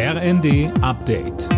RND 0.00 0.70
Update. 0.80 1.48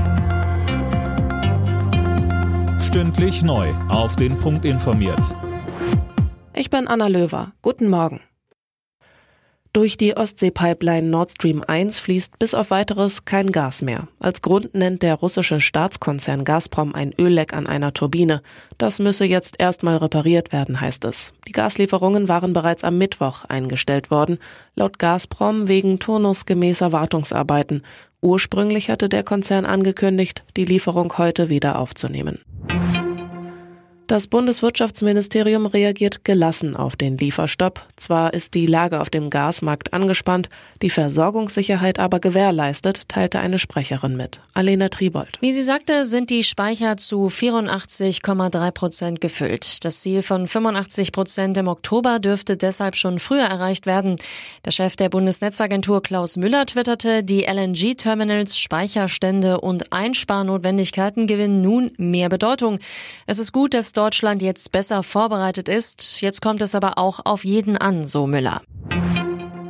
Stündlich 2.81 3.43
neu. 3.43 3.69
Auf 3.90 4.16
den 4.16 4.38
Punkt 4.38 4.64
informiert. 4.64 5.37
Ich 6.54 6.71
bin 6.71 6.88
Anna 6.88 7.08
Löwer. 7.08 7.53
Guten 7.61 7.90
Morgen. 7.90 8.21
Durch 9.74 9.96
die 9.96 10.16
Ostsee-Pipeline 10.16 11.08
Nord 11.08 11.30
Stream 11.30 11.62
1 11.64 12.00
fließt 12.00 12.40
bis 12.40 12.54
auf 12.54 12.71
weiteres 12.71 13.24
kein 13.24 13.53
Gas 13.53 13.82
mehr. 13.82 14.08
Als 14.18 14.43
Grund 14.43 14.75
nennt 14.75 15.02
der 15.02 15.14
russische 15.14 15.61
Staatskonzern 15.61 16.45
Gazprom 16.45 16.93
ein 16.93 17.14
Ölleck 17.16 17.52
an 17.52 17.68
einer 17.68 17.93
Turbine. 17.93 18.43
Das 18.79 18.98
müsse 18.98 19.27
jetzt 19.27 19.61
erstmal 19.61 19.98
repariert 19.98 20.50
werden, 20.50 20.80
heißt 20.80 21.04
es. 21.04 21.34
Die 21.46 21.52
Gaslieferungen 21.52 22.27
waren 22.27 22.52
bereits 22.52 22.82
am 22.82 22.98
Mittwoch 22.98 23.45
eingestellt 23.45 24.11
worden, 24.11 24.38
laut 24.75 24.98
Gazprom 24.98 25.68
wegen 25.68 26.00
turnusgemäßer 26.00 26.91
Wartungsarbeiten. 26.91 27.84
Ursprünglich 28.23 28.91
hatte 28.91 29.09
der 29.09 29.25
Konzern 29.25 29.64
angekündigt, 29.64 30.44
die 30.57 30.67
Lieferung 30.67 31.17
heute 31.17 31.49
wieder 31.49 31.79
aufzunehmen. 31.79 32.41
Das 34.11 34.27
Bundeswirtschaftsministerium 34.27 35.67
reagiert 35.67 36.25
gelassen 36.25 36.75
auf 36.75 36.97
den 36.97 37.17
Lieferstopp. 37.17 37.87
Zwar 37.95 38.35
ist 38.35 38.55
die 38.55 38.67
Lage 38.67 39.01
auf 39.01 39.09
dem 39.09 39.31
Gasmarkt 39.31 39.93
angespannt, 39.93 40.49
die 40.83 40.91
Versorgungssicherheit 40.91 42.01
aber 42.01 42.19
gewährleistet, 42.19 43.09
teilte 43.09 43.39
eine 43.39 43.61
Sprecherin 43.61 44.17
mit. 44.17 44.41
Alena 44.53 44.89
Tribold. 44.89 45.39
Wie 45.41 45.53
sie 45.53 45.63
sagte, 45.63 46.05
sind 46.07 46.31
die 46.31 46.43
Speicher 46.43 46.97
zu 46.97 47.29
84,3 47.29 48.71
Prozent 48.73 49.21
gefüllt. 49.21 49.85
Das 49.85 50.01
Ziel 50.01 50.23
von 50.23 50.49
85 50.49 51.13
Prozent 51.13 51.57
im 51.57 51.69
Oktober 51.69 52.19
dürfte 52.19 52.57
deshalb 52.57 52.97
schon 52.97 53.21
früher 53.21 53.45
erreicht 53.45 53.87
werden. 53.87 54.17
Der 54.65 54.73
Chef 54.73 54.97
der 54.97 55.09
Bundesnetzagentur 55.09 56.03
Klaus 56.03 56.37
Müller 56.37 56.67
twitterte, 56.67 57.23
die 57.23 57.45
LNG-Terminals, 57.45 58.59
Speicherstände 58.59 59.61
und 59.61 59.93
Einsparnotwendigkeiten 59.93 61.29
gewinnen 61.29 61.61
nun 61.61 61.93
mehr 61.97 62.29
Bedeutung. 62.29 62.80
Es 63.29 63.39
ist 63.39 63.52
gut, 63.52 63.73
dass 63.73 63.93
Deutschland 64.00 64.40
jetzt 64.40 64.72
besser 64.72 65.02
vorbereitet 65.02 65.68
ist. 65.68 66.22
Jetzt 66.22 66.40
kommt 66.40 66.62
es 66.62 66.74
aber 66.74 66.96
auch 66.96 67.20
auf 67.26 67.44
jeden 67.44 67.76
an, 67.76 68.06
so 68.06 68.26
Müller. 68.26 68.62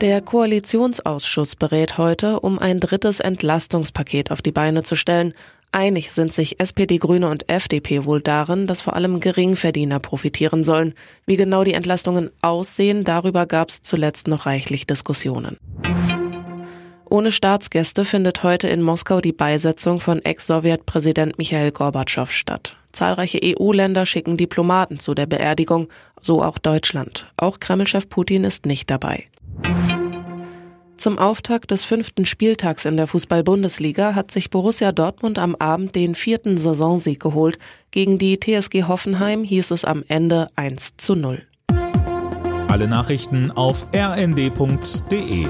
Der 0.00 0.20
Koalitionsausschuss 0.20 1.56
berät 1.56 1.98
heute, 1.98 2.38
um 2.38 2.60
ein 2.60 2.78
drittes 2.78 3.18
Entlastungspaket 3.18 4.30
auf 4.30 4.40
die 4.40 4.52
Beine 4.52 4.84
zu 4.84 4.94
stellen. 4.94 5.32
Einig 5.72 6.12
sind 6.12 6.32
sich 6.32 6.60
SPD, 6.60 6.98
Grüne 6.98 7.28
und 7.28 7.48
FDP 7.48 8.04
wohl 8.04 8.20
darin, 8.20 8.68
dass 8.68 8.82
vor 8.82 8.94
allem 8.94 9.18
Geringverdiener 9.18 9.98
profitieren 9.98 10.62
sollen. 10.62 10.94
Wie 11.26 11.36
genau 11.36 11.64
die 11.64 11.74
Entlastungen 11.74 12.30
aussehen, 12.40 13.02
darüber 13.02 13.46
gab 13.46 13.70
es 13.70 13.82
zuletzt 13.82 14.28
noch 14.28 14.46
reichlich 14.46 14.86
Diskussionen. 14.86 15.56
Ohne 17.08 17.32
Staatsgäste 17.32 18.04
findet 18.04 18.44
heute 18.44 18.68
in 18.68 18.80
Moskau 18.80 19.20
die 19.20 19.32
Beisetzung 19.32 19.98
von 19.98 20.24
Ex-Sowjetpräsident 20.24 21.36
Michael 21.36 21.72
Gorbatschow 21.72 22.30
statt. 22.30 22.76
Zahlreiche 22.92 23.40
EU-Länder 23.42 24.06
schicken 24.06 24.36
Diplomaten 24.36 24.98
zu 24.98 25.14
der 25.14 25.26
Beerdigung, 25.26 25.88
so 26.20 26.42
auch 26.42 26.58
Deutschland. 26.58 27.32
Auch 27.36 27.60
Kremlchef 27.60 28.08
Putin 28.08 28.44
ist 28.44 28.66
nicht 28.66 28.90
dabei. 28.90 29.24
Zum 31.00 31.18
Auftakt 31.18 31.70
des 31.70 31.84
fünften 31.84 32.26
Spieltags 32.26 32.84
in 32.84 32.98
der 32.98 33.06
Fußball-Bundesliga 33.06 34.14
hat 34.14 34.30
sich 34.30 34.50
Borussia 34.50 34.92
Dortmund 34.92 35.38
am 35.38 35.54
Abend 35.54 35.96
den 35.96 36.14
vierten 36.14 36.58
Saisonsieg 36.58 37.18
geholt. 37.20 37.58
Gegen 37.90 38.18
die 38.18 38.38
TSG 38.38 38.84
Hoffenheim 38.86 39.42
hieß 39.42 39.70
es 39.70 39.86
am 39.86 40.04
Ende 40.08 40.48
1 40.56 40.98
zu 40.98 41.14
0. 41.14 41.42
Alle 42.68 42.86
Nachrichten 42.86 43.50
auf 43.50 43.86
rnd.de 43.94 45.46